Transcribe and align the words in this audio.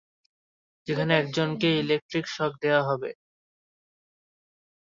যেখানে 0.87 1.11
একজনকে 1.15 1.67
electric 1.81 2.25
shock 2.27 2.51
দেওয়া 2.61 2.81
হবে। 2.89 3.09